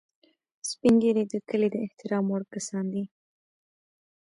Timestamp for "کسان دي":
2.53-3.03